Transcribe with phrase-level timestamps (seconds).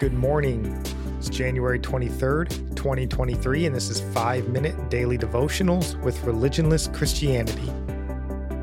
[0.00, 0.80] Good morning.
[1.18, 7.72] It's January 23rd, 2023, and this is 5 Minute Daily Devotionals with Religionless Christianity.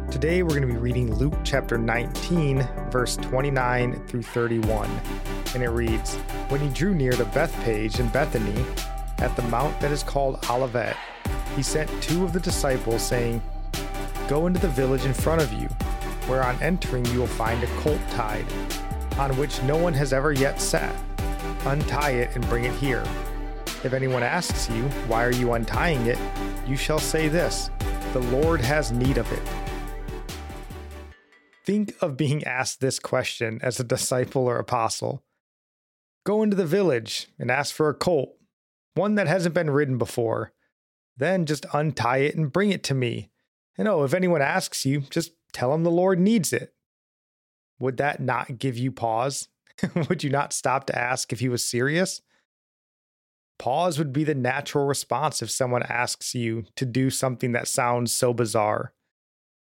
[0.10, 4.90] Today we're going to be reading Luke chapter 19, verse 29 through 31.
[5.54, 6.16] And it reads
[6.48, 8.64] When he drew near to Bethphage in Bethany,
[9.18, 10.96] at the mount that is called Olivet,
[11.54, 13.42] he sent two of the disciples, saying,
[14.30, 15.68] Go into the village in front of you,
[16.28, 18.46] where on entering you will find a colt tied,
[19.20, 20.96] on which no one has ever yet sat
[21.66, 23.04] untie it and bring it here.
[23.84, 26.18] If anyone asks you, Why are you untying it?
[26.68, 27.70] you shall say this
[28.14, 29.42] The Lord has need of it.
[31.66, 35.24] Think of being asked this question as a disciple or apostle.
[36.24, 38.36] Go into the village and ask for a colt,
[38.94, 40.54] one that hasn't been ridden before.
[41.18, 43.30] Then just untie it and bring it to me.
[43.78, 46.74] And oh, if anyone asks you, just tell them the Lord needs it.
[47.80, 49.48] Would that not give you pause?
[50.10, 52.22] would you not stop to ask if he was serious?
[53.58, 58.12] Pause would be the natural response if someone asks you to do something that sounds
[58.12, 58.94] so bizarre.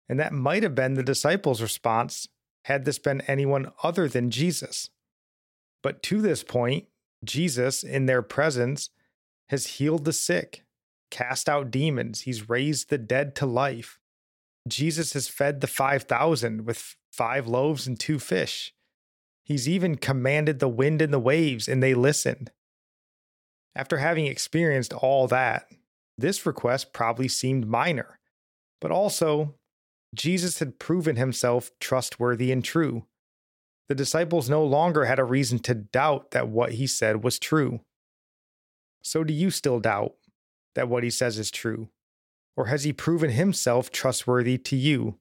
[0.09, 2.29] And that might have been the disciples' response
[2.65, 4.91] had this been anyone other than Jesus.
[5.83, 6.87] But to this point,
[7.25, 8.91] Jesus, in their presence,
[9.49, 10.65] has healed the sick,
[11.11, 13.99] cast out demons, he's raised the dead to life.
[14.69, 18.73] Jesus has fed the 5,000 with five loaves and two fish.
[19.45, 22.51] He's even commanded the wind and the waves, and they listened.
[23.75, 25.67] After having experienced all that,
[26.19, 28.19] this request probably seemed minor,
[28.81, 29.55] but also,
[30.15, 33.07] Jesus had proven himself trustworthy and true.
[33.89, 37.81] The disciples no longer had a reason to doubt that what he said was true.
[39.03, 40.15] So, do you still doubt
[40.75, 41.89] that what he says is true?
[42.57, 45.19] Or has he proven himself trustworthy to you?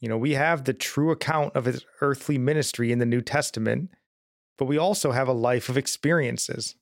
[0.00, 3.90] You know, we have the true account of his earthly ministry in the New Testament,
[4.56, 6.76] but we also have a life of experiences.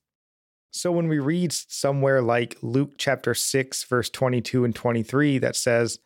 [0.71, 5.99] So when we read somewhere like Luke chapter 6, verse 22 and 23, that says,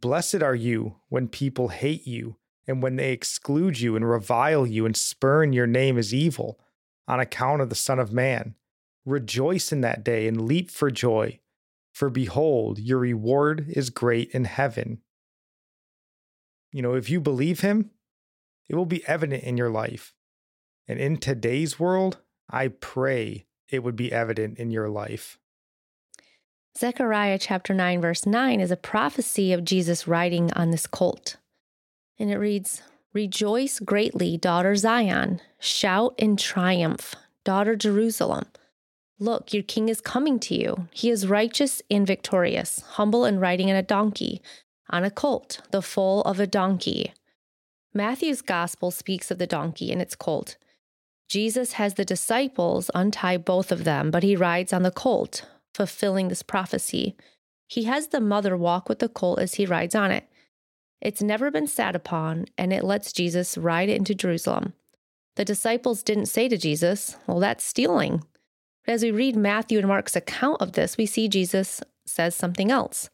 [0.00, 2.36] Blessed are you when people hate you,
[2.66, 6.58] and when they exclude you and revile you and spurn your name as evil
[7.06, 8.54] on account of the Son of Man.
[9.04, 11.40] Rejoice in that day and leap for joy,
[11.92, 15.02] for behold, your reward is great in heaven
[16.72, 17.90] you know, if you believe him,
[18.68, 20.14] it will be evident in your life.
[20.86, 25.38] And in today's world, I pray it would be evident in your life.
[26.78, 31.36] Zechariah chapter 9, verse 9 is a prophecy of Jesus riding on this colt.
[32.18, 32.82] And it reads
[33.12, 35.40] Rejoice greatly, daughter Zion.
[35.58, 37.14] Shout in triumph,
[37.44, 38.46] daughter Jerusalem.
[39.18, 40.88] Look, your king is coming to you.
[40.92, 44.40] He is righteous and victorious, humble and riding in a donkey,
[44.90, 47.12] on a colt, the foal of a donkey.
[47.94, 50.56] Matthew's gospel speaks of the donkey and its colt.
[51.28, 56.28] Jesus has the disciples untie both of them, but he rides on the colt, fulfilling
[56.28, 57.16] this prophecy.
[57.68, 60.24] He has the mother walk with the colt as he rides on it.
[61.00, 64.74] It's never been sat upon, and it lets Jesus ride into Jerusalem.
[65.36, 68.24] The disciples didn't say to Jesus, Well, that's stealing.
[68.84, 72.70] But as we read Matthew and Mark's account of this, we see Jesus says something
[72.70, 73.08] else.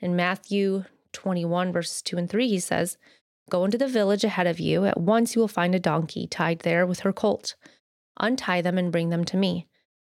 [0.00, 0.84] In Matthew
[1.18, 2.96] 21, verses 2 and 3, he says,
[3.50, 4.84] Go into the village ahead of you.
[4.84, 7.56] At once you will find a donkey tied there with her colt.
[8.20, 9.66] Untie them and bring them to me.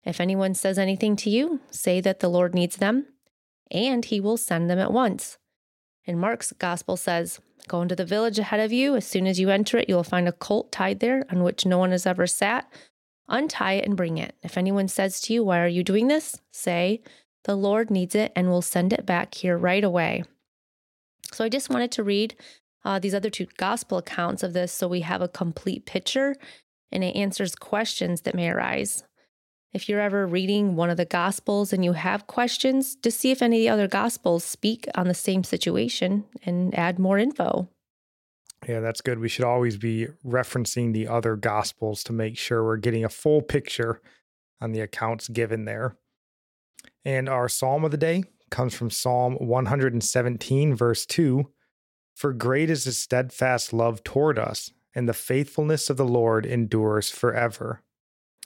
[0.03, 3.05] If anyone says anything to you, say that the Lord needs them,
[3.69, 5.37] and he will send them at once.
[6.07, 8.95] And Mark's gospel says, Go into the village ahead of you.
[8.95, 11.67] As soon as you enter it, you will find a colt tied there on which
[11.67, 12.71] no one has ever sat.
[13.27, 14.35] Untie it and bring it.
[14.41, 16.41] If anyone says to you, Why are you doing this?
[16.51, 17.03] say,
[17.43, 20.23] The Lord needs it and will send it back here right away.
[21.31, 22.35] So I just wanted to read
[22.83, 26.35] uh, these other two gospel accounts of this so we have a complete picture
[26.91, 29.03] and it answers questions that may arise.
[29.73, 33.41] If you're ever reading one of the gospels and you have questions, just see if
[33.41, 37.67] any of the other gospels speak on the same situation and add more info.
[38.65, 39.19] Yeah, that's good.
[39.19, 43.41] We should always be referencing the other gospels to make sure we're getting a full
[43.41, 44.01] picture
[44.61, 45.97] on the accounts given there.
[47.03, 51.49] And our psalm of the day comes from Psalm 117, verse 2
[52.15, 57.09] For great is his steadfast love toward us, and the faithfulness of the Lord endures
[57.09, 57.81] forever.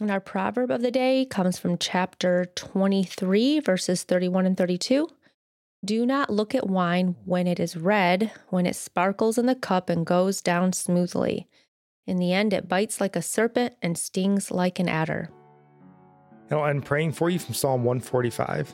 [0.01, 5.09] And our proverb of the day comes from chapter 23, verses 31 and 32.
[5.83, 9.89] Do not look at wine when it is red, when it sparkles in the cup
[9.89, 11.47] and goes down smoothly.
[12.05, 15.29] In the end, it bites like a serpent and stings like an adder.
[16.49, 18.73] Now, I'm praying for you from Psalm 145.